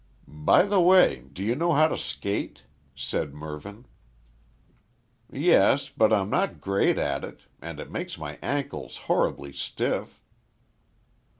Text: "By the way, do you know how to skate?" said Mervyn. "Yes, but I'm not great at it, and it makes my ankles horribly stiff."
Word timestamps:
"By 0.27 0.63
the 0.63 0.81
way, 0.81 1.25
do 1.31 1.43
you 1.43 1.53
know 1.53 1.73
how 1.73 1.87
to 1.87 1.95
skate?" 1.95 2.63
said 2.95 3.35
Mervyn. 3.35 3.85
"Yes, 5.31 5.89
but 5.89 6.11
I'm 6.11 6.27
not 6.31 6.59
great 6.59 6.97
at 6.97 7.23
it, 7.23 7.41
and 7.61 7.79
it 7.79 7.91
makes 7.91 8.17
my 8.17 8.39
ankles 8.41 8.97
horribly 9.05 9.53
stiff." 9.53 10.19